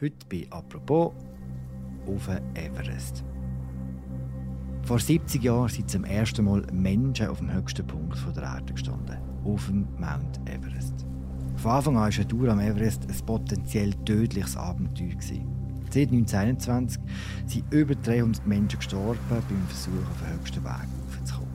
[0.00, 1.12] Heute bei «Apropos»
[2.06, 3.24] auf Everest.
[4.84, 9.18] Vor 70 Jahren sind zum ersten Mal Menschen auf dem höchsten Punkt der Erde gestanden,
[9.44, 11.04] auf dem Mount Everest.
[11.56, 15.16] Von Anfang an war eine Tour am Everest ein potenziell tödliches Abenteuer.
[15.20, 17.02] Seit 1921
[17.46, 21.50] sind über 300 Menschen gestorben beim Versuch, auf den höchsten Weg aufzukommen.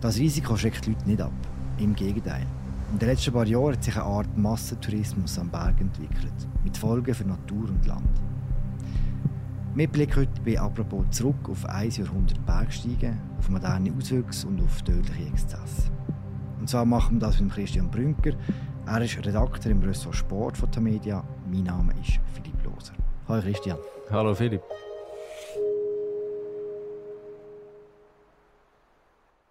[0.00, 1.32] Das Risiko schreckt die Leute nicht ab.
[1.78, 2.44] Im Gegenteil.
[2.92, 7.14] In den letzten paar Jahren hat sich eine Art Massentourismus am Berg entwickelt, mit Folgen
[7.14, 8.20] für Natur und Land.
[9.74, 14.82] Wir blicken heute bei «Apropos» zurück auf ein Jahrhundert Bergsteigen, auf moderne Auswüchse und auf
[14.82, 15.90] tödliche Exzesse.
[16.60, 18.32] Und zwar machen wir das mit Christian Brünker.
[18.84, 21.24] Er ist Redakteur im Ressort Sport von der Media.
[21.50, 22.92] Mein Name ist Philipp Loser.
[23.26, 23.78] Hallo Christian.
[24.10, 24.62] Hallo Philipp.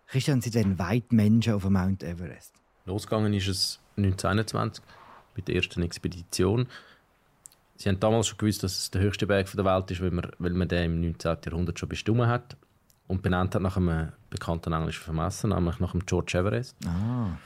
[0.05, 2.60] Christian, Sie sind weit Menschen auf dem Mount Everest.
[2.85, 4.83] Losgegangen ist es 1921
[5.35, 6.67] mit der ersten Expedition.
[7.75, 10.31] Sie haben damals schon gewusst, dass es der höchste Berg der Welt ist, weil man,
[10.37, 11.37] weil man den im 19.
[11.45, 12.55] Jahrhundert schon bestimmt hat
[13.07, 16.75] und benannt hat nach einem bekannten englischen Vermesser, nämlich nach dem George Everest.
[16.85, 17.37] Ah.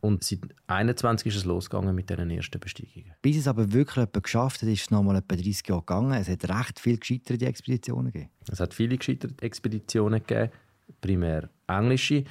[0.00, 3.14] Und seit 21 ist es losgegangen mit diesen ersten Besteigungen.
[3.22, 6.12] Bis es aber wirklich geschafft hat, ist es noch mal etwa 30 Jahre gegangen.
[6.12, 8.30] Es hat recht viele gescheiterte Expeditionen gegeben.
[8.52, 10.52] Es hat viele gescheiterte Expeditionen gegeben,
[11.00, 12.24] primär englische.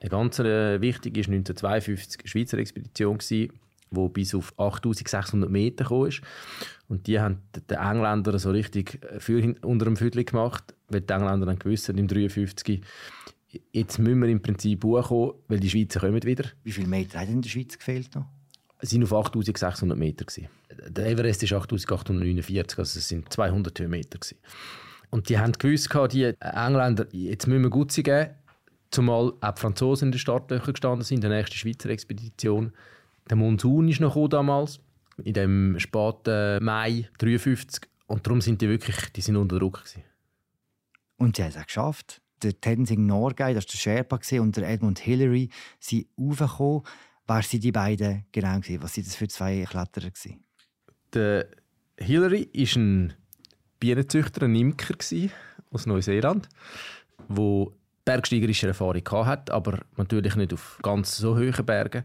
[0.00, 3.50] Eine ganz äh, wichtige war 1952 eine Schweizer Expedition, die
[4.12, 6.10] bis auf 8600 Meter kam.
[6.88, 11.46] Und die haben den Engländern so richtig für unter dem Viertel gemacht, weil die Engländer
[11.46, 12.82] dann gewusst haben, im 53
[13.72, 16.44] jetzt müssen wir im Prinzip hochkommen, weil die Schweizer kommen wieder.
[16.64, 18.26] Wie viele Meter hat in der Schweiz gefehlt noch?
[18.78, 20.24] Es waren auf 8600 Meter.
[20.24, 20.48] Gewesen.
[20.88, 24.18] Der Everest ist 8849, also es sind 200 Höhenmeter.
[24.18, 24.38] Gewesen.
[25.10, 28.34] Und die haben gewusst, die Engländer, jetzt müssen wir gut sein
[28.90, 32.72] zumal auch die Franzosen in den Startlöchern gestanden sind, der nächste Schweizer Expedition.
[33.28, 34.80] Der Monsun ist noch damals,
[35.22, 37.88] in dem späten Mai 53.
[38.06, 40.04] Und darum sind die wirklich, die sind unter Druck gewesen.
[41.16, 42.20] Und sie haben es auch geschafft.
[42.42, 45.48] Der Tenzing Norgay, das war der Sherpa, und der Edmund Hillary
[45.80, 46.82] sind aufgekommen.
[47.26, 48.60] Wer waren die beiden genau?
[48.60, 48.82] Gewesen?
[48.82, 50.10] Was waren das für zwei Kletterer?
[50.10, 50.44] Gewesen?
[51.12, 51.48] Der
[51.98, 53.14] Hillary war ein
[53.80, 54.94] Bienenzüchter, ein Imker
[55.70, 56.48] aus Neuseeland,
[57.28, 57.66] der
[58.06, 62.04] bergsteigerische Erfahrung hatte, aber natürlich nicht auf ganz so hohen Bergen.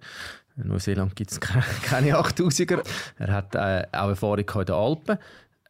[0.57, 1.39] In Neuseeland gibt es
[1.83, 2.83] keine 8000er.
[3.17, 5.17] Er hat äh, auch Erfahrung in den Alpen.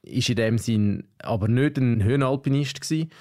[0.01, 3.11] Ist in dem Sinn aber nicht ein Höhenalpinist gewesen,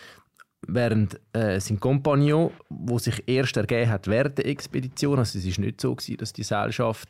[0.66, 5.59] während äh, sein Kompagnon, wo sich erst ergeben hat während der Expedition, also es ist
[5.59, 7.09] nicht so gewesen, dass die Seilschaft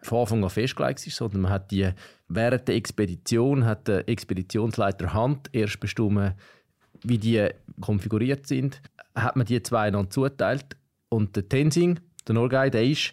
[0.00, 1.90] von Anfang an festgelegt ist, sondern man hat die
[2.28, 6.34] während der Expedition hat der Expeditionsleiter Hand erst bestimmt,
[7.02, 7.48] wie die
[7.80, 8.80] konfiguriert sind,
[9.22, 10.76] hat man die zwei einander zuteilt
[11.08, 13.12] und der Tenzing, der Norgay, der ist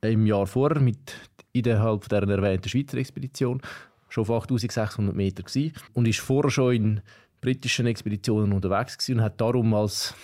[0.00, 1.14] im Jahr vorher mit
[1.52, 3.60] innerhalb der erwähnten Schweizer Expedition
[4.08, 7.00] schon auf 8600 Meter gewesen und ist vorher schon in
[7.40, 10.14] britischen Expeditionen unterwegs gewesen und hat darum als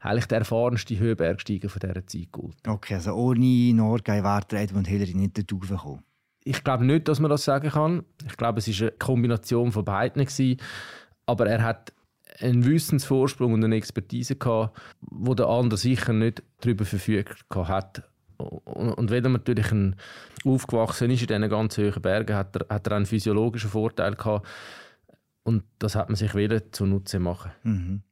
[0.00, 2.56] eigentlich der erfahrenste Höhenbergsteiger von dieser Zeit geholt.
[2.66, 6.02] Okay, also ohne Norgay wäre Edmund Hillary nicht dort raufgekommen?
[6.44, 8.04] Ich glaube nicht, dass man das sagen kann.
[8.24, 10.24] Ich glaube, es war eine Kombination von beiden.
[10.24, 10.60] Gewesen.
[11.26, 11.92] Aber er hat
[12.40, 18.02] einen Wissensvorsprung und eine Expertise gehabt, wo der andere sicher nicht darüber verfügt hat.
[18.38, 19.96] Und wenn er natürlich ein
[20.44, 24.46] aufgewachsen ist in diesen ganz hohen Bergen, hat er, hat er einen physiologischen Vorteil gehabt.
[25.42, 27.52] Und das hat man sich wieder zunutze machen.
[27.62, 28.02] Mhm.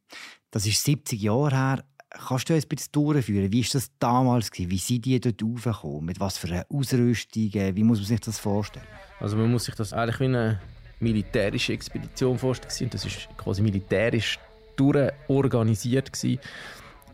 [0.50, 1.84] Das ist 70 Jahre her.
[2.10, 3.50] Kannst du uns ein bisschen durchführen?
[3.50, 4.50] Wie war das damals?
[4.56, 6.04] Wie sind die dort raufgekommen?
[6.04, 7.52] Mit was für einer Ausrüstung?
[7.52, 8.86] Wie muss man sich das vorstellen?
[9.18, 10.60] Also man muss sich das eigentlich wie eine
[11.04, 12.90] militärische Expedition vorstellen.
[12.90, 14.38] Das ist quasi militärisch
[14.76, 16.40] durchorganisiert gewesen,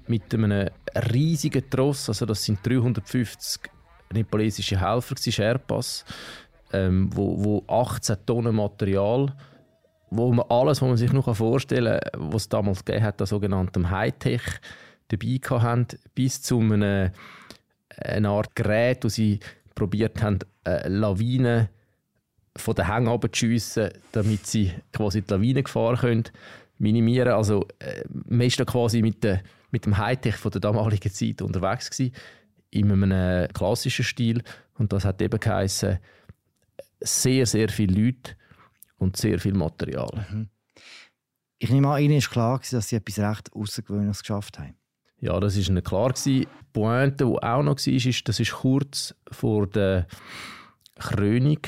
[0.06, 0.68] mit einem
[1.12, 2.08] riesigen Tross.
[2.08, 3.70] Also das sind 350
[4.12, 6.04] nepalesische Helfer, Sherpas,
[6.72, 9.34] ähm, wo, wo 18 Tonnen Material,
[10.10, 13.26] wo man alles, was man sich noch vorstellen kann, was es damals gegeben hat, an
[13.26, 14.42] sogenanntem Hightech
[15.08, 17.10] dabei haben, bis zu einem,
[17.96, 19.38] einer Art Gerät, wo sie
[19.74, 21.68] probiert haben, äh, Lawinen
[22.56, 26.24] von den Hängen abzuschiessen, damit sie quasi die Lawinengefahr können
[26.78, 29.38] minimieren Also äh, man ist da quasi mit, de,
[29.70, 32.14] mit dem Hightech von der damaligen Zeit unterwegs gewesen,
[32.70, 34.42] in einem klassischen Stil
[34.78, 35.98] und das hat eben geheißen,
[37.00, 38.32] sehr, sehr viele Leute
[38.96, 40.26] und sehr viel Material.
[40.30, 40.48] Mhm.
[41.58, 44.74] Ich nehme an, Ihnen ist klar gewesen, dass Sie etwas recht Außergewöhnliches geschafft haben.
[45.20, 46.40] Ja, das ist Ihnen klar gewesen.
[46.40, 50.06] Die Pointe, die auch noch war, ist, das ist kurz vor der
[50.98, 51.58] Krönung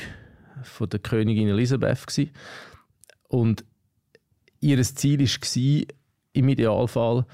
[0.63, 2.31] von der Königin Elisabeth gewesen.
[3.27, 3.63] und
[4.59, 5.95] ihr Ziel war
[6.33, 7.25] im Idealfall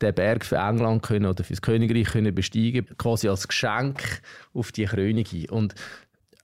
[0.00, 4.22] den Berg für England können oder für das Königreich können besteigen, quasi als Geschenk
[4.54, 5.50] auf die Königin.
[5.50, 5.74] Und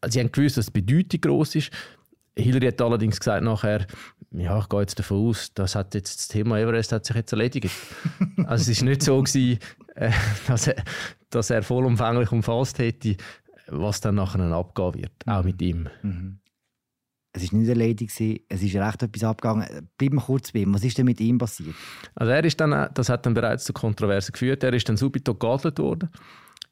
[0.07, 1.71] sie haben gewusst, dass die Bedeutung groß ist.
[2.37, 3.87] Hillary hat allerdings gesagt nachher,
[4.33, 7.33] ja, ich gehe jetzt davon aus, das hat jetzt das Thema Everest hat sich jetzt
[7.33, 7.71] erledigt.
[8.45, 9.59] also es ist nicht so gewesen,
[9.95, 10.11] äh,
[10.47, 10.77] dass, er,
[11.31, 13.17] dass er vollumfänglich umfasst hätte,
[13.69, 15.89] was dann nachher abgehen wird, auch mit ihm.
[16.03, 16.39] Mhm.
[17.33, 18.13] Es ist nicht erledigt,
[18.49, 19.91] es ist recht etwas abgegangen.
[19.99, 20.73] Bleib mal kurz bei ihm.
[20.73, 21.75] Was ist denn mit ihm passiert?
[22.15, 24.65] Also er ist dann, das hat dann bereits zu Kontroversen geführt.
[24.65, 26.09] Er ist dann subito geadelt worden.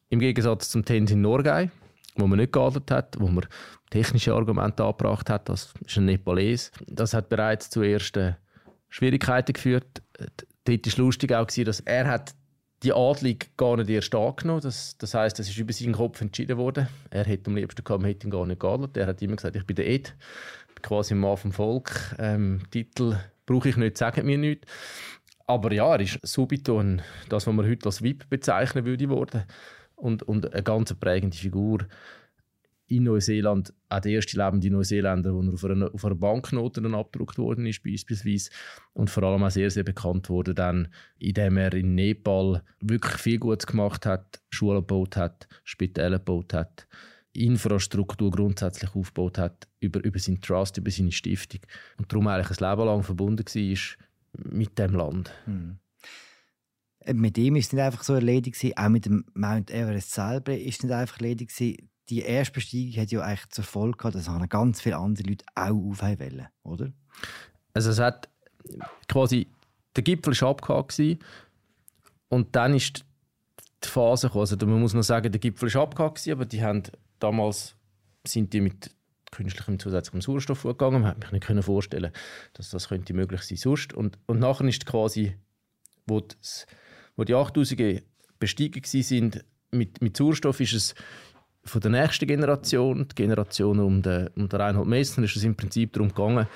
[0.09, 1.71] Im Gegensatz zum Tenzin Norgay,
[2.17, 3.45] wo man nicht geadelt hat, wo man
[3.91, 5.51] technische Argumente angebracht hat.
[5.51, 6.71] Das ist ein Nepalese.
[6.87, 8.37] Das hat bereits zu ersten
[8.89, 10.03] Schwierigkeiten geführt.
[10.65, 12.35] Dort war lustig auch, dass er hat
[12.85, 14.61] die Adlung gar nicht erst angenommen.
[14.61, 16.89] Das, das heisst, es ist über seinen Kopf entschieden worden.
[17.11, 18.97] Er hätte am liebsten gehabt, hätte ihn gar nicht geadelt.
[18.97, 20.15] Er hat immer gesagt, ich bin der Ed,
[20.83, 22.15] quasi Mann vom Volk.
[22.19, 23.17] Ähm, Titel
[23.47, 24.67] brauche ich nicht, sagen mir nichts.
[25.47, 29.45] Aber ja, er ist subito ein, das, was man heute als VIP bezeichnen würde, worden.
[29.97, 31.87] Und, und eine ganz prägende Figur
[32.87, 36.95] in Neuseeland, auch der erste lebende Neuseeländer, wo er auf einer, auf einer Banknote dann
[36.95, 38.51] abgedruckt worden ist, beispielsweise.
[38.93, 40.89] Und vor allem auch sehr, sehr bekannt wurde dann,
[41.19, 46.87] indem er in Nepal wirklich viel Gutes gemacht hat, Schulen gebaut hat, Spitäle gebaut hat,
[47.33, 51.61] Infrastruktur grundsätzlich aufgebaut hat, über, über seinen Trust, über seine Stiftung.
[51.99, 55.33] Und darum eigentlich ein Leben lang verbunden war mit dem Land.
[55.47, 55.79] Hm.
[57.13, 60.79] Mit ihm ist es nicht einfach so erledigt, auch mit dem Mount Everest selber ist
[60.79, 61.53] es nicht einfach erledigt
[62.11, 65.91] die erste Besteigung hat ja eigentlich zur Folge gehabt, dass ganz viele andere Leute auch
[65.91, 66.93] aufhören wollen, oder?
[67.73, 68.29] Also es hat
[69.09, 69.49] quasi,
[69.97, 71.01] der Gipfel war abgehakt
[72.29, 73.05] und dann ist
[73.83, 74.43] die Phase gekommen.
[74.43, 76.83] Also man muss noch sagen, der Gipfel war abgehakt aber die haben
[77.19, 77.75] damals
[78.27, 78.91] sind die mit
[79.31, 81.03] künstlichem zusätzlichem Sauerstoff vorgegangen.
[81.03, 82.13] Man konnte mich nicht vorstellen,
[82.55, 83.93] dass das könnte möglich sein sonst.
[83.93, 85.37] Und, und nachher ist quasi,
[86.07, 86.67] wo, das,
[87.17, 88.03] wo die 8000
[88.39, 90.95] bestiegen sind mit, mit Sauerstoff, ist es
[91.65, 95.57] von der nächsten Generation, die Generation um den, um den Reinhold Messner, ist es im
[95.57, 96.47] Prinzip darum gegangen,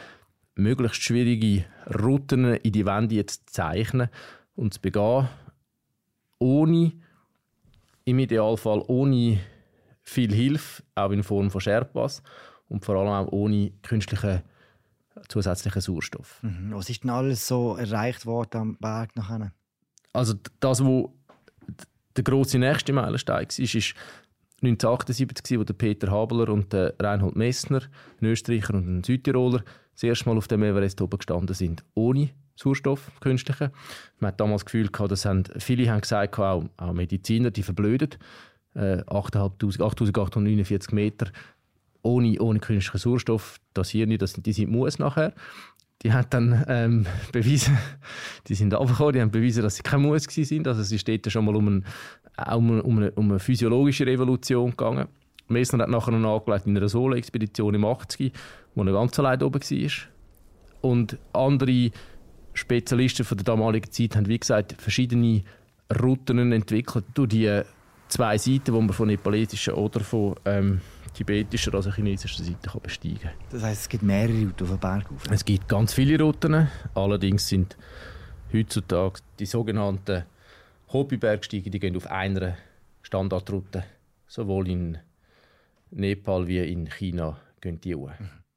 [0.55, 1.65] möglichst schwierige
[2.03, 4.09] Routen in die Wände zu zeichnen
[4.55, 5.29] und zu begehen,
[6.39, 6.93] ohne,
[8.05, 9.41] im Idealfall ohne
[10.03, 12.23] viel Hilfe, auch in Form von Sherpas
[12.69, 14.43] und vor allem auch ohne künstlichen
[15.29, 16.43] zusätzlichen Sauerstoff.
[16.43, 16.73] Mhm.
[16.73, 19.53] Was ist denn alles so erreicht worden am Berg nachher?
[20.13, 21.15] Also das, wo
[22.17, 23.95] der große nächste Meilenstein war, ist
[24.63, 27.83] 1978, wo der Peter Habeler und der Reinhold Messner,
[28.21, 29.63] ein Österreicher und ein Südtiroler,
[29.93, 33.71] das erste Mal auf dem Everest oben gestanden sind, ohne Sauerstoff, künstlichen.
[34.19, 37.63] Man hat damals das Gefühl gehabt, das haben, viele haben gesagt, auch, auch Mediziner, die
[37.63, 38.11] verblöden.
[38.75, 41.31] Äh, 8849 Meter
[42.03, 45.35] ohne, ohne künstlichen Sauerstoff, das hier nicht, das, die sind muss nachher.
[46.03, 47.77] Die haben dann ähm, bewiesen,
[48.47, 50.69] die sind aufgekommen, die haben bewiesen, dass sie kein Muss sind.
[50.69, 51.85] Also es ist dort schon mal um
[52.37, 55.09] auch um, um, eine, um eine physiologische Revolution gegangen.
[55.49, 58.33] Messner hat nachher noch angelegt in einer Solo-Expedition im 80
[58.75, 59.91] wo er ganz allein oben war.
[60.81, 61.91] Und andere
[62.55, 65.43] Spezialisten von der damaligen Zeit haben, wie gesagt, verschiedene
[66.01, 67.63] Routen entwickelt durch die
[68.09, 70.81] zwei Seiten, die man von nepalesischer oder von ähm,
[71.19, 73.33] tibetischer, also chinesischer Seite kann besteigen kann.
[73.51, 75.31] Das heisst, es gibt mehrere Routen auf dem Berg auf?
[75.31, 76.69] Es gibt ganz viele Routen.
[76.95, 77.77] Allerdings sind
[78.53, 80.25] heutzutage die sogenannten
[80.93, 82.57] Hobbybergsteiger, die gehen auf einer
[83.03, 83.85] Standardroute.
[84.29, 84.99] Sowohl in
[85.91, 88.11] Nepal wie in China gehen die hoch.
[88.19, 88.48] Mhm.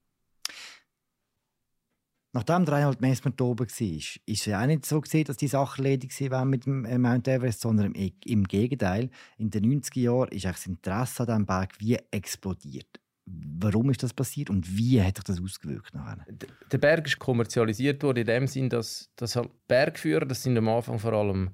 [2.33, 5.81] Nachdem Reinhold Messmer oben war, ist es ja auch nicht so gesehen, dass die Sache
[5.81, 9.09] erledigt waren mit dem äh, Mount Everest, sondern im, im Gegenteil.
[9.37, 13.01] In den 90er Jahren ist das Interesse an diesem Berg wie explodiert.
[13.25, 15.93] Warum ist das passiert und wie hat sich das ausgewirkt?
[15.93, 16.25] Nachher?
[16.71, 20.69] Der Berg ist kommerzialisiert worden in dem Sinn, dass, dass halt Bergführer, das sind am
[20.69, 21.49] Anfang vor allem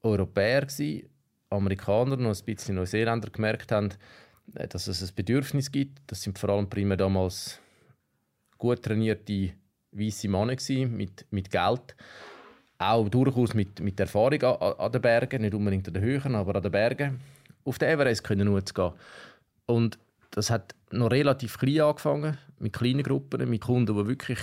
[0.00, 1.08] Europäer, gewesen,
[1.50, 3.90] Amerikaner und ein bisschen Neuseeländer gemerkt haben,
[4.54, 6.00] äh, dass es ein Bedürfnis gibt.
[6.06, 7.60] Das sind vor allem primär damals
[8.62, 9.54] gut trainierte
[9.90, 10.56] weiße Männer
[10.88, 11.96] mit, mit Geld.
[12.78, 16.54] Auch durchaus mit, mit Erfahrung an, an den Bergen, nicht unbedingt an den Höhen, aber
[16.54, 17.20] an den Bergen.
[17.64, 18.92] Auf den Everest können nur zu gehen.
[19.66, 19.98] Und
[20.30, 24.38] das hat noch relativ klein angefangen, mit kleinen Gruppen, mit Kunden, die wirklich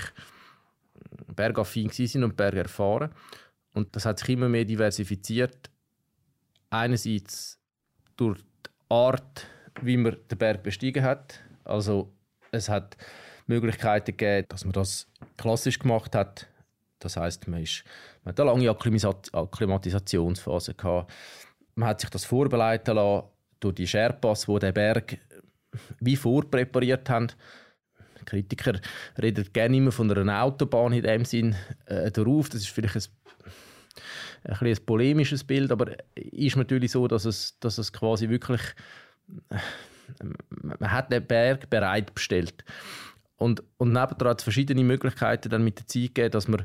[1.34, 3.12] bergaffin waren und Berge erfahren.
[3.74, 5.70] Und das hat sich immer mehr diversifiziert.
[6.70, 7.58] Einerseits
[8.18, 9.48] durch die Art,
[9.82, 11.40] wie man den Berg bestiegen hat.
[11.64, 12.12] Also
[12.52, 12.98] es hat
[13.50, 16.46] Möglichkeiten gegeben, dass man das klassisch gemacht hat.
[17.00, 17.84] Das heißt, man, ist,
[18.24, 21.12] man hat eine lange Akklimatisationsphase gehabt.
[21.76, 23.28] Man hat sich das vorbereiten lassen
[23.60, 25.18] durch die Sherpas, die den Berg
[26.00, 27.28] wie vorpräpariert haben.
[28.26, 28.80] Kritiker
[29.22, 32.50] reden gerne immer von einer Autobahn in dem Sinn äh, darauf.
[32.50, 33.04] Das ist vielleicht ein
[34.44, 38.62] ein, ein polemisches Bild, aber ist natürlich so, dass es, dass es quasi wirklich
[40.22, 42.64] man man hat den Berg bereitbestellt.
[43.40, 46.62] Und, und nebendran hat es verschiedene Möglichkeiten dann mit der Zeit gegeben, dass man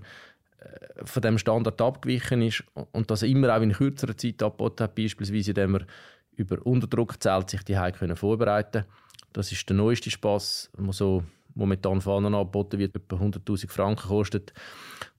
[0.58, 4.94] äh, von dem Standard abgewichen ist und das immer auch in kürzerer Zeit abgebaut hat,
[4.94, 5.86] beispielsweise indem man
[6.32, 8.84] über Unterdruckzelt sich die können vorbereiten
[9.32, 11.22] Das ist der neueste Spaß, der so
[11.54, 14.52] momentan Fahnen angeboten wird, etwa 100'000 Franken kostet,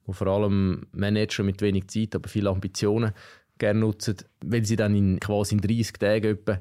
[0.05, 3.13] wo vor allem Manager mit wenig Zeit, aber viele Ambitionen
[3.57, 6.59] gerne nutzen, weil sie dann in quasi in 30 Tagen etwa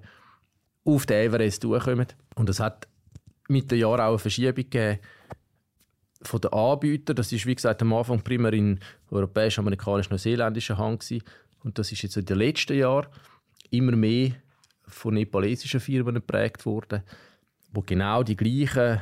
[0.85, 2.07] auf den Everest durchkommen.
[2.37, 2.87] Und es hat
[3.49, 5.01] mit den Jahren auch eine Verschiebung gegeben
[6.23, 7.17] von den Anbietern.
[7.17, 11.25] Das ist wie gesagt am Anfang primär in europäisch, amerikanisch, neuseeländischer Hand gewesen.
[11.63, 13.07] Und das ist jetzt in den letzten Jahren
[13.71, 14.33] immer mehr
[14.87, 17.03] von nepalesischen Firmen geprägt worden,
[17.73, 19.01] wo genau die gleichen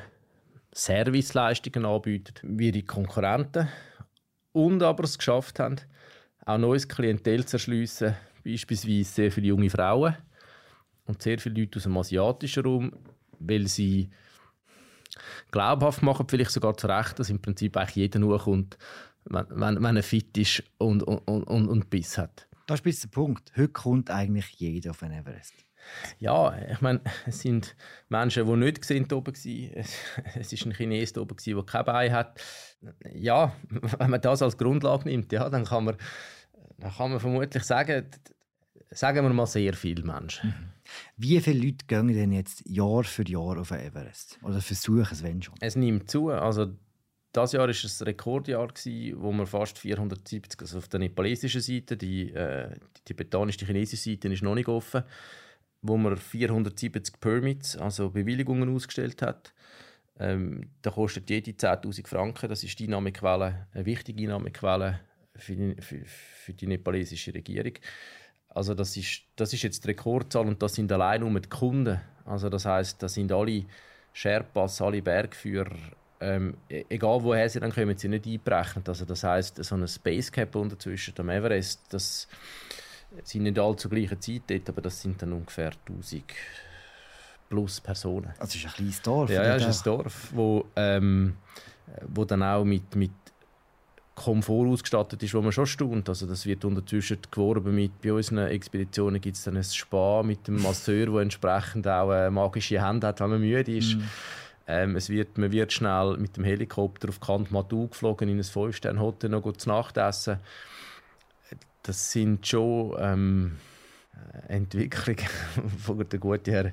[0.73, 3.69] Serviceleistungen anbieten wie die Konkurrenten
[4.53, 5.77] und aber es geschafft haben,
[6.47, 10.17] auch neues Klientel zu erschliessen, beispielsweise sehr viele junge Frauen
[11.05, 12.93] und sehr viele Leute aus dem asiatischen Raum,
[13.39, 14.11] weil sie
[15.51, 18.79] glaubhaft machen, vielleicht sogar zu Recht, dass im Prinzip eigentlich jeder nur kommt,
[19.25, 22.49] wenn, wenn, wenn er fit ist und, und, und, und Biss hat.
[22.67, 23.53] Das ist der Punkt.
[23.57, 25.55] Heute kommt eigentlich jeder auf den Everest.
[26.19, 27.75] Ja, ich meine, es sind
[28.09, 29.71] Menschen, die nicht gesehen oben waren.
[29.75, 29.97] Es,
[30.35, 32.41] es ist ein Chines oben, der kein Bein hat.
[33.13, 33.53] Ja,
[33.99, 35.97] wenn man das als Grundlage nimmt, ja, dann kann man,
[36.79, 38.07] dann kann man vermutlich sagen,
[38.95, 40.51] sagen wir mal sehr viele Menschen.
[40.51, 40.73] Mhm.
[41.17, 44.39] Wie viele Leute gehen denn jetzt Jahr für Jahr auf den Everest?
[44.43, 45.55] Oder versuchen es, wenn schon?
[45.61, 46.29] Es nimmt zu.
[46.29, 46.73] Also,
[47.33, 51.97] das Jahr war ein Rekordjahr, gewesen, wo wir fast 470, also auf der nepalesischen Seite,
[51.97, 55.03] die, äh, die tibetanische, die chinesische Seite ist noch nicht offen,
[55.81, 59.55] wo man 470 Permits, also Bewilligungen ausgestellt hat.
[60.19, 62.49] Ähm, da kostet jede 10'000 Franken.
[62.49, 65.01] Das ist die Einnahmequelle, eine wichtige Einnahmequelle
[65.35, 67.73] für die, für, für die nepalesische Regierung.
[68.55, 72.01] Also das ist, das ist jetzt die Rekordzahl und das sind allein nur die Kunden.
[72.25, 73.65] Also das heißt, das sind alle
[74.13, 75.77] Sherpas, alle Bergführer,
[76.21, 78.89] ähm, e-, egal woher sie dann kommen, sie nicht einberechnet.
[78.89, 82.29] Also das heißt, so ein Spacecap unter zwischen dem Everest, das
[83.25, 86.25] sind nicht alle zur gleichen Zeit dort, aber das sind dann ungefähr 1000
[87.49, 88.33] plus Personen.
[88.39, 89.31] Also es ist ein kleines Dorf.
[89.31, 91.37] Ja, ja, es ist ein Dorf, wo, ähm,
[92.07, 93.11] wo dann auch mit, mit
[94.15, 96.09] Komfort ausgestattet ist, wo man schon staunt.
[96.09, 100.47] Also das wird unterzwischen geworben mit, bei unseren Expeditionen gibt es dann ein Spa mit
[100.47, 103.97] dem Masseur, der entsprechend auch äh, magische Hände hat, wenn man müde ist.
[103.97, 104.03] Mm.
[104.67, 109.31] Ähm, es wird, man wird schnell mit dem Helikopter auf Kathmandu geflogen, in ein Fünf-Sterne-Hotel
[109.31, 110.39] noch gut zu Nacht essen.
[111.83, 113.57] Das sind schon ähm,
[114.49, 115.27] Entwicklungen,
[115.89, 116.73] die der gute Herr,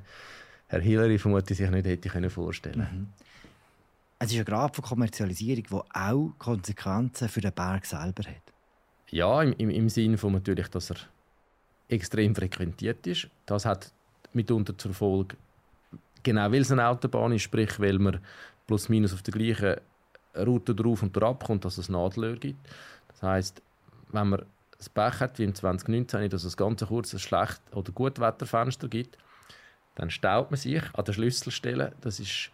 [0.68, 3.00] Herr Hillary vermutlich sich nicht hätte vorstellen können.
[3.00, 3.08] Mhm.
[4.22, 8.54] Es ist ein Grad von Kommerzialisierung, der auch Konsequenzen für den Berg selber hat.
[9.12, 10.98] Ja, im, im, im Sinne von natürlich, dass er
[11.88, 13.30] extrem frequentiert ist.
[13.46, 13.94] Das hat
[14.34, 15.38] mitunter zur Folge,
[16.22, 18.20] genau weil es eine Autobahn ist, sprich, weil man
[18.68, 19.78] plus minus auf der gleichen
[20.36, 22.60] Route drauf und drauf kommt, dass es Nadelöhr gibt.
[23.08, 23.62] Das heißt,
[24.12, 24.46] wenn man
[24.78, 28.90] das Pech hat, wie im 2019, dass es ganz kurz ein schlecht oder gut Wetterfenster
[28.90, 29.18] gibt,
[29.96, 31.94] dann staut man sich an der Schlüsselstelle.
[32.02, 32.52] Das ist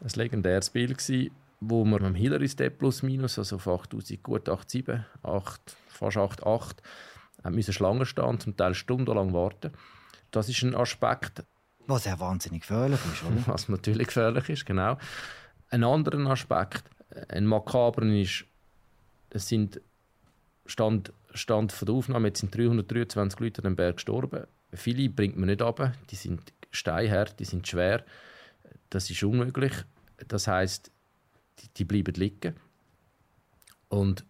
[0.00, 1.30] ein legendäres Bild gewesen,
[1.60, 7.50] wo wir am Hillary Step plus minus, also auf 8000, gut 8,7, 8, fast 8,8,
[7.50, 9.72] müssen Schlangen stehen, zum Teil stundenlang warten.
[10.30, 11.44] Das ist ein Aspekt.
[11.86, 13.46] Was ja wahnsinnig gefährlich ist, oder?
[13.46, 14.96] Was natürlich gefährlich ist, genau.
[15.68, 16.84] Ein anderer Aspekt,
[17.28, 18.44] ein makabren ist,
[19.30, 19.80] es sind
[20.66, 24.46] Stand, Stand von der Aufnahme, jetzt sind 323 Leute an dem Berg gestorben.
[24.72, 28.04] Viele bringt man nicht runter, die sind steinhart, die sind schwer.
[28.90, 29.72] Das ist unmöglich.
[30.28, 30.90] Das heißt,
[31.60, 32.54] die, die bleiben liegen.
[33.88, 34.24] Und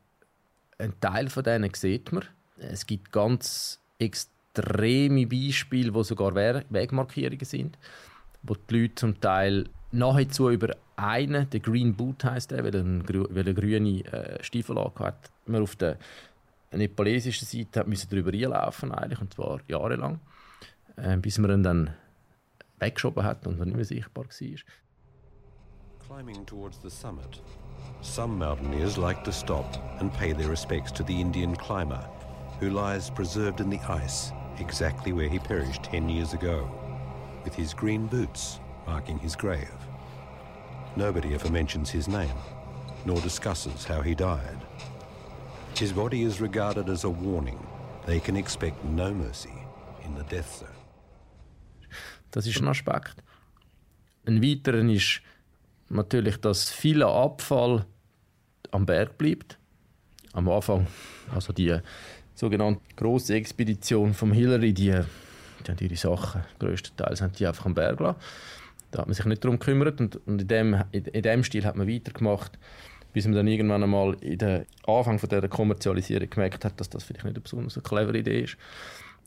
[0.79, 2.25] ein Teil von denen sieht man.
[2.57, 7.79] Es gibt ganz extreme Beispiele, wo sogar Wegmarkierungen sind,
[8.43, 12.81] wo die Leute zum Teil nahezu über einen, der Green Boot heißt der, weil er,
[12.81, 15.99] eine, grüne äh, Stiefelanlage hat, man auf der
[16.73, 20.21] nepalesischen Seite hat müssen darüber einlaufen eigentlich, und zwar jahrelang,
[20.97, 21.91] äh, bis man dann
[22.81, 24.57] weggeschoben hat und nicht mehr sichtbar war.
[26.07, 27.41] Climbing towards the summit,
[28.01, 32.05] some mountaineers like to stop and pay their respects to the Indian climber
[32.59, 36.69] who lies preserved in the ice exactly where he perished 10 years ago,
[37.45, 39.69] with his green boots marking his grave.
[40.97, 42.37] Nobody ever mentions his name,
[43.07, 44.59] nor discusses how he died.
[45.77, 47.65] His body is regarded as a warning.
[48.05, 49.55] They can expect no mercy
[50.05, 50.70] in the death zone.
[52.31, 53.17] Das ist ein Aspekt.
[54.27, 55.23] Ein weiterer ist
[55.89, 57.85] natürlich, dass viel Abfall
[58.71, 59.59] am Berg bleibt.
[60.33, 60.87] Am Anfang,
[61.35, 61.77] also die
[62.35, 64.93] sogenannte große Expedition vom Hillary, die,
[65.67, 68.21] die haben ihre Sachen größtenteils einfach am Berg gelassen.
[68.91, 71.65] Da hat man sich nicht darum gekümmert und, und in, dem, in, in dem Stil
[71.65, 72.59] hat man weitergemacht,
[73.13, 77.05] bis man dann irgendwann einmal in den Anfang von der Kommerzialisierung gemerkt hat, dass das
[77.05, 78.57] vielleicht nicht eine besonders clevere Idee ist.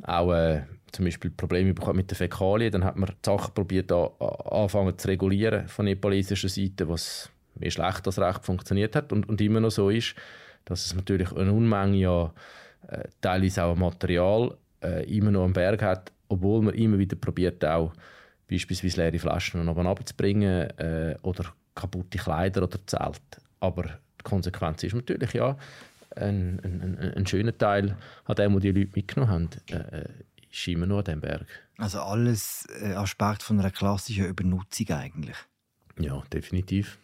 [0.02, 4.10] Auch äh, zum Beispiel Probleme mit den Fäkalien, dann hat man die Sachen probiert, an,
[4.20, 9.42] anfangen zu regulieren von nepalesischer Seite, was mehr schlecht als recht funktioniert hat und, und
[9.42, 10.16] immer noch so ist,
[10.66, 12.32] dass es natürlich eine Unmenge an
[12.88, 17.64] äh, teilweise auch Material äh, immer noch am Berg hat, obwohl man immer wieder probiert
[17.66, 17.94] auch
[18.50, 23.42] beispielsweise leere Flaschen noch abzubringen äh, oder kaputte Kleider oder Zelte.
[23.60, 25.58] Aber die Konsequenz ist natürlich ja,
[26.16, 30.08] ein, ein, ein, schöner Teil an dem, was die Leute mitgenommen haben, äh,
[30.52, 31.48] ist immer noch an diesem Berg.
[31.78, 35.38] Also alles äh, Aspekt von einer klassischen Übernutzung eigentlich?
[36.00, 37.00] Ja, definitiv.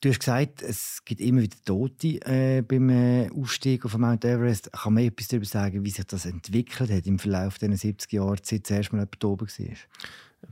[0.00, 4.70] Du hast gesagt, es gibt immer wieder Tote äh, beim äh, Aufstieg auf Mount Everest.
[4.72, 8.36] Kann man etwas darüber sagen, wie sich das entwickelt hat im Verlauf dieser 70 Jahre,
[8.40, 9.76] seit zuerst mal jemand oben war?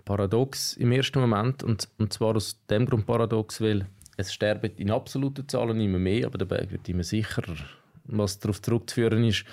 [0.04, 1.62] Paradox im ersten Moment.
[1.62, 6.26] Und, und zwar aus dem Grund paradox, weil es sterben in absoluten Zahlen immer mehr,
[6.26, 7.56] aber Berg wird immer sicherer.
[8.04, 9.44] Was darauf zurückzuführen ist,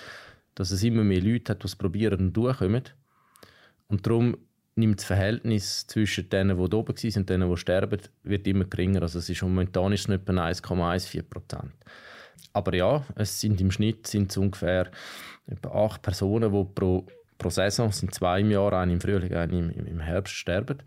[0.56, 2.84] dass es immer mehr Leute hat, die es probieren und durchkommen.
[3.88, 4.38] Und darum
[4.76, 9.02] nimmt das Verhältnis zwischen denen, die oben waren und denen, die sterben, wird immer geringer.
[9.02, 11.74] Also es ist momentan ist es etwa 1,14 Prozent.
[12.54, 14.90] Aber ja, es sind im Schnitt sind es ungefähr
[15.48, 17.06] etwa acht Personen, die pro,
[17.38, 20.78] pro Saison, sind zwei im Jahr, eine im Frühling, eine im, im Herbst, sterben.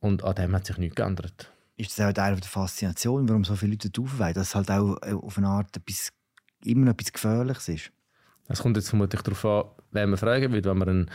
[0.00, 1.50] Und an dem hat sich nichts geändert.
[1.76, 4.96] Ist das auch Teil der Faszination, warum so viele Leute aufweichen, dass es halt auch
[5.02, 6.10] äh, auf eine Art etwas,
[6.64, 7.92] immer noch etwas Gefährliches ist?
[8.48, 10.64] Es kommt jetzt vermutlich darauf an, wen man fragen will.
[10.64, 11.10] Wenn man einen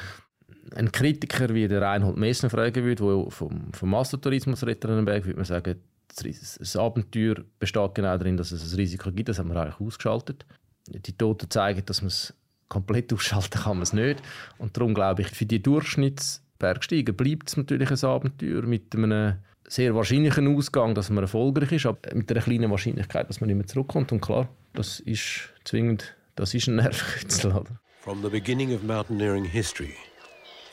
[0.75, 5.45] ein Kritiker wie der Reinhold Messner fragen würde, der vom, vom Massentourismus redet würde man
[5.45, 5.79] sagen,
[6.15, 9.29] das Abenteuer besteht genau darin, dass es ein Risiko gibt.
[9.29, 10.45] Das haben wir eigentlich ausgeschaltet.
[10.87, 12.33] Die Toten zeigen, dass man es
[12.67, 14.21] komplett ausschalten kann man es nicht.
[14.57, 19.37] Und darum glaube ich, für die Durchschnittsbergsteiger bleibt es natürlich ein Abenteuer mit einem
[19.71, 23.55] sehr wahrscheinlichen Ausgang, dass man erfolgreich ist, aber mit einer kleinen Wahrscheinlichkeit, dass man nicht
[23.55, 24.11] mehr zurückkommt.
[24.11, 27.63] Und klar, das ist zwingend, das ist ein Nervenkitzel.
[28.01, 29.95] From the beginning of mountaineering history,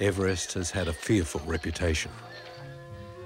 [0.00, 2.10] Everest has had a fearful reputation.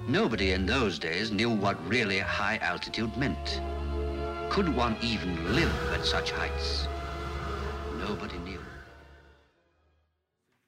[0.07, 3.61] Nobody in those days knew what really high altitude meant.
[4.49, 6.87] Could one even live at such heights?
[8.07, 8.59] Nobody knew.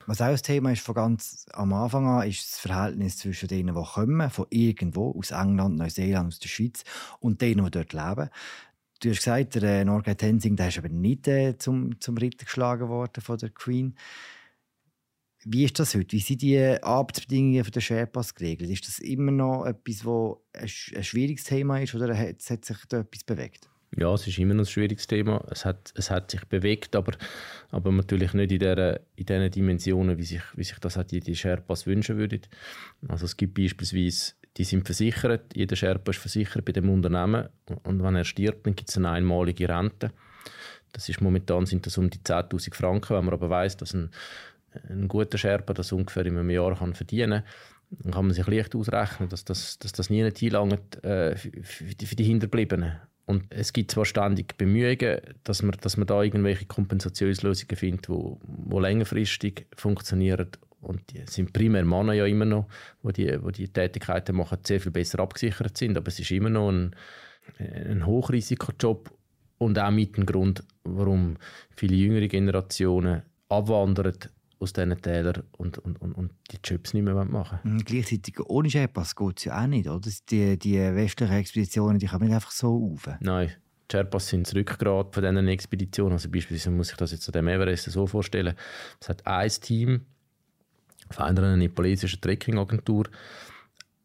[0.07, 3.75] Was auch das Thema ist von ganz am Anfang an, ist das Verhältnis zwischen denen,
[3.75, 6.83] die kommen, von irgendwo, aus England, Neuseeland, aus der Schweiz,
[7.19, 8.29] und denen, die dort leben.
[9.01, 12.45] Du hast gesagt, der äh, Norgay Tenzing der ist aber nicht äh, zum, zum Ritter
[12.45, 13.95] geschlagen worden von der Queen.
[15.43, 16.13] Wie ist das heute?
[16.13, 18.69] Wie sind die Arbeitsbedingungen den Sherpas geregelt?
[18.69, 22.77] Ist das immer noch etwas, wo ein, ein schwieriges Thema ist oder hat, hat sich
[22.87, 23.69] da etwas bewegt?
[23.97, 25.43] Ja, es ist immer noch ein schwieriges Thema.
[25.49, 27.13] Es hat, es hat sich bewegt, aber,
[27.71, 31.35] aber natürlich nicht in, der, in den Dimensionen, wie sich, wie sich das halt die
[31.35, 32.41] Sherpas wünschen würden.
[33.07, 37.47] Also es gibt beispielsweise, die sind versichert, jeder Sherpa ist versichert bei dem Unternehmen
[37.83, 40.11] und wenn er stirbt, dann gibt es eine einmalige Rente.
[40.91, 44.11] Das ist momentan sind das um die 10'000 Franken, wenn man aber weiß, dass ein,
[44.89, 48.47] ein guter Sherpa das ungefähr in einem Jahr kann verdienen kann, dann kann man sich
[48.47, 52.93] leicht ausrechnen, dass das, dass das nie einlangt äh, für, für die Hinterbliebenen.
[53.25, 58.39] Und es gibt zwar ständig Bemühungen, dass man, dass man da irgendwelche Kompensationslösungen findet, wo,
[58.43, 60.49] wo längerfristig funktionieren.
[60.81, 62.67] Und die sind primär Männer ja immer noch,
[63.01, 65.97] wo die, wo die Tätigkeiten machen, sehr viel besser abgesichert sind.
[65.97, 66.95] Aber es ist immer noch ein,
[67.57, 69.11] ein Hochrisikojob
[69.57, 71.37] und auch mit dem Grund, warum
[71.75, 74.17] viele jüngere Generationen abwandern
[74.59, 78.69] aus diesen Tälern und, und, und, und die Jobs nicht mehr machen mhm, Gleichzeitig ohne
[78.69, 80.09] Sherpas geht es ja auch nicht, oder?
[80.29, 83.09] Die, die westlichen Expeditionen die kommen nicht einfach so auf.
[83.19, 83.51] Nein,
[83.89, 86.13] die Sherpas sind das Rückgrat von diesen Expeditionen.
[86.13, 88.55] Also beispielsweise muss ich das jetzt an dem Everest so vorstellen.
[88.99, 90.01] Es hat ein Team
[91.11, 93.09] von einer nepalesischen Trekkingagentur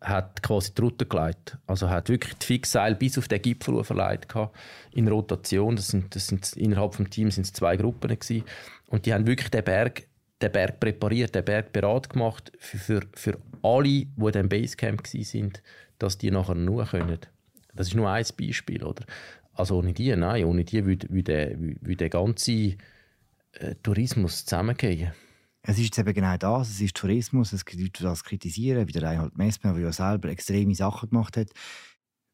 [0.00, 1.58] hat quasi die Route geleitet.
[1.66, 4.26] Also hat wirklich die Fixseil bis auf den Gipfel verleiht
[4.92, 5.76] in Rotation.
[5.76, 8.44] Das sind, das sind, innerhalb des Teams sind es zwei Gruppen gewesen.
[8.86, 10.06] Und die haben wirklich den Berg
[10.40, 15.02] den Berg präpariert, den Berg bereit gemacht für, für, für alle, die in diesem Basecamp
[15.04, 15.52] waren,
[15.98, 17.18] dass die nachher nur können.
[17.74, 18.82] Das ist nur ein Beispiel.
[18.82, 19.04] Oder?
[19.52, 22.76] Also ohne die, nein, ohne die würde, würde, würde der ganze
[23.52, 25.12] äh, Tourismus zusammengehen.
[25.62, 29.02] Es ist eben genau das, es ist Tourismus, es gibt Leute, das kritisieren, wie der
[29.02, 31.50] Reinhold Messmer, der ja selber extreme Sachen gemacht hat.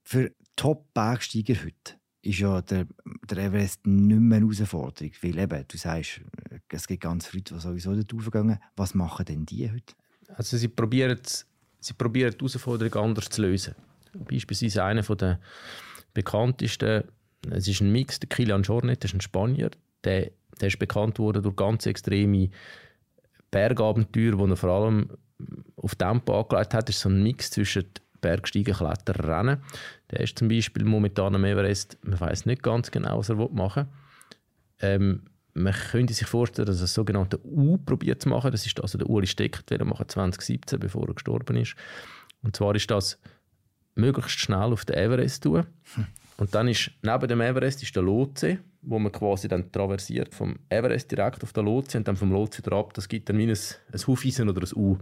[0.04, 2.86] Für Top-Bergsteiger heute ist ja der,
[3.28, 5.12] der Everest nicht mehr eine Herausforderung.
[5.22, 6.20] Weil eben, du sagst,
[6.68, 8.58] es gibt ganz viele Leute, die sowieso dort raufgehen.
[8.76, 9.94] Was machen denn die heute?
[10.34, 11.18] Also sie probieren,
[11.80, 13.74] sie probieren die Herausforderung anders zu lösen.
[14.12, 15.40] Beispielsweise einer der
[16.14, 17.04] bekanntesten,
[17.50, 19.70] es ist ein Mix, der Kilian Jornet, das ist ein Spanier,
[20.04, 22.50] der, der ist bekannt worden durch ganz extreme
[23.50, 25.10] Bergabenteuer, wo er vor allem
[25.76, 27.84] auf Tempo angelegt hat, ist so ein Mix zwischen
[28.20, 29.62] Bergsteigen, Klettern, Rennen.
[30.10, 33.86] Der ist zum Beispiel momentan am Everest, man weiß nicht ganz genau, was er machen
[33.86, 34.88] will.
[34.88, 35.22] Ähm,
[35.54, 38.52] man könnte sich vorstellen, dass er das sogenannte U probiert zu machen.
[38.52, 41.74] Das ist also der Uli Steckt, der machen 2017, bevor er gestorben ist.
[42.42, 43.18] Und zwar ist das
[43.94, 45.66] möglichst schnell auf den Everest tun.
[45.94, 46.06] Hm.
[46.38, 50.58] Und dann ist neben dem Everest ist der Lotse, wo man quasi dann traversiert vom
[50.68, 52.94] Everest direkt auf den Lotse und dann vom Lotse ab.
[52.94, 53.58] Das gibt dann wie ein,
[53.92, 54.98] ein Hufeisen oder ein U.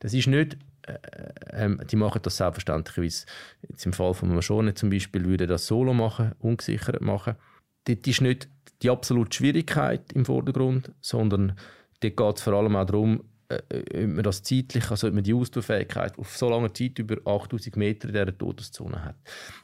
[0.00, 0.56] Das ist nicht,
[0.86, 3.26] äh, äh, die machen das selbstverständlich,
[3.68, 7.36] jetzt im Fall von Maschone zum Beispiel, würde das solo machen, ungesichert machen.
[7.84, 8.48] Dort ist nicht
[8.82, 11.56] die absolute Schwierigkeit im Vordergrund, sondern
[12.00, 13.60] dort geht es vor allem auch darum, äh,
[14.04, 17.76] ob man das zeitlich, also ob man die Ausdauerfähigkeit auf so lange Zeit über 8000
[17.76, 19.16] Meter in dieser Todeszone hat.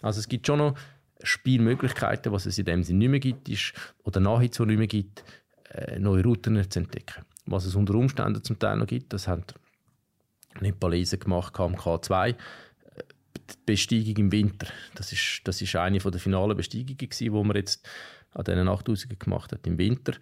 [0.02, 0.74] Also es gibt schon noch
[1.22, 3.72] Spielmöglichkeiten, was es in dem Sinne nicht mehr gibt, ist,
[4.04, 5.24] oder nahezu nicht mehr gibt,
[5.70, 7.24] äh, neue Routen zu entdecken.
[7.46, 9.44] Was es unter Umständen zum Teil noch gibt, das haben
[10.60, 14.68] Nepalesen gemacht am K2, die Besteigung im Winter.
[14.94, 17.88] Das ist, das ist eine der finalen Besteigungen, die man jetzt
[18.32, 20.14] an diesen 8000 gemacht hat im Winter.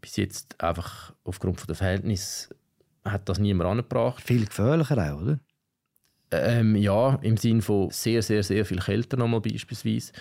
[0.00, 2.54] Bis jetzt einfach aufgrund der Verhältnisse
[3.04, 4.22] hat das niemand angebracht.
[4.22, 5.38] Viel gefährlicher auch, oder?
[6.32, 10.12] Ähm, ja, im Sinne von sehr, sehr, sehr viel kälter nochmal beispielsweise.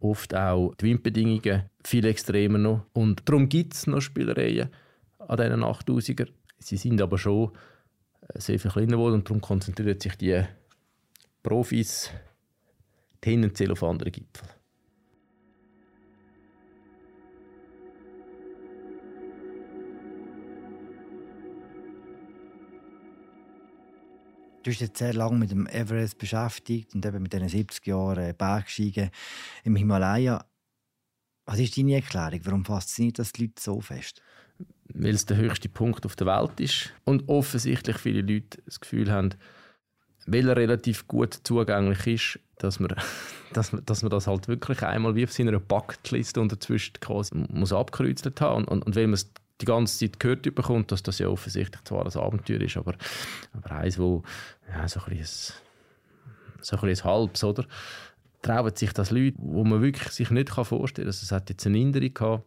[0.00, 2.86] Oft auch die Windbedingungen viel extremer noch.
[2.92, 4.70] Und darum gibt es noch Spielereien
[5.18, 6.28] an diesen 8000er.
[6.58, 7.50] Sie sind aber schon
[8.28, 10.42] äh, sehr viel kleiner geworden und darum konzentrieren sich die
[11.42, 12.10] Profis
[13.20, 14.48] tendenziell auf andere Gipfel.
[24.62, 28.32] Du bist jetzt sehr lange mit dem Everest beschäftigt und eben mit diesen 70 Jahren
[28.36, 29.10] Bergsteigen
[29.64, 30.44] im Himalaya.
[31.46, 32.40] Was ist deine Erklärung?
[32.44, 34.22] Warum fasziniert das die Leute so fest?
[34.94, 39.10] Weil es der höchste Punkt auf der Welt ist und offensichtlich viele Leute das Gefühl
[39.10, 39.30] haben,
[40.26, 42.94] weil er relativ gut zugänglich ist, dass man,
[43.52, 47.34] dass man, dass man das halt wirklich einmal wie auf seiner Bucketliste und dazwischen quasi
[47.34, 48.64] muss abgekreuzt haben.
[48.64, 51.82] Und, und, und weil man es die ganze Zeit gehört bekommt, dass das ja offensichtlich
[51.84, 52.94] zwar ein Abenteuer ist, aber,
[53.52, 54.22] aber eins, wo
[54.68, 55.54] ja, so ein bisschen,
[56.60, 57.64] so ein, bisschen halbes, oder?
[58.42, 61.06] Trauen sich das Leute, wo man wirklich sich nicht vorstellen kann.
[61.06, 62.44] Also es hat jetzt eine Indere gehabt,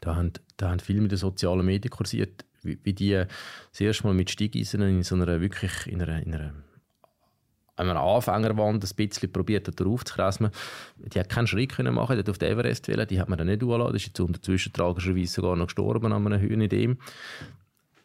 [0.00, 4.04] da haben, da haben viele mit den sozialen Medien kursiert, wie, wie die das erste
[4.04, 6.54] Mal mit Steigeisen in so einer wirklich in einer, in einer
[7.76, 10.50] einer Anfängerwand ein bisschen probiert hat, darauf zu kreisen.
[10.96, 13.38] Die hat keinen Schritt können machen, die hat auf den Everest wählen, die hat man
[13.38, 13.92] dann nicht angelassen.
[13.92, 16.98] Die ist jetzt unterzwischen tragischerweise sogar noch gestorben an einem Höhenidem.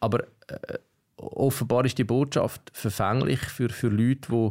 [0.00, 0.78] Aber äh,
[1.16, 4.50] offenbar ist die Botschaft verfänglich für, für Leute, die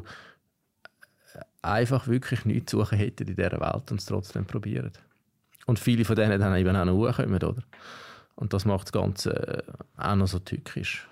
[1.62, 4.92] einfach wirklich nichts zu suchen hätten in dieser Welt und es trotzdem probieren.
[5.66, 7.64] Und viele von denen dann eben auch noch hochkommen, oder?
[8.36, 9.64] Und das macht das Ganze äh,
[9.98, 11.08] auch noch so tückisch.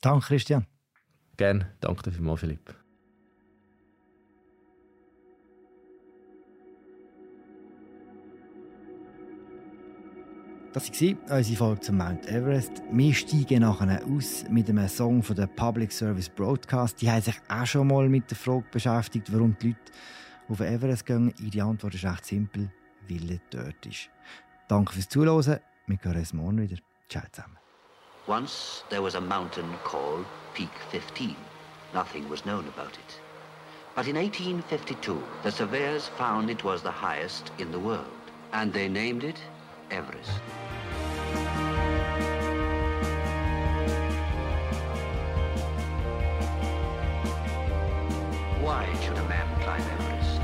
[0.00, 0.66] Danke, Christian.
[1.36, 1.70] Gerne.
[1.80, 2.79] Danke dir vielmals, Philipp.
[10.72, 12.80] Das war unsere Folge zum Mount Everest.
[12.92, 17.02] Wir steigen nachher aus mit einem Song von der Public Service Broadcast.
[17.02, 19.80] Die haben sich auch schon mal mit der Frage beschäftigt, warum die Leute
[20.48, 21.34] auf Everest gehen.
[21.40, 22.70] Ihre Antwort ist recht simpel,
[23.08, 24.10] weil er dort ist.
[24.68, 25.58] Danke fürs Zuhören.
[25.88, 26.76] Wir hören uns morgen wieder.
[27.08, 27.56] Ciao zusammen.
[28.28, 31.34] Once there was a mountain called Peak 15.
[31.92, 33.20] Nothing was known about it.
[33.96, 38.06] But in 1852, the surveyors found it was the highest in the world.
[38.52, 39.40] And they named it
[39.90, 40.30] Everest.
[48.60, 50.40] Why should a man climb Everest?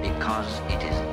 [0.00, 1.11] Because it is.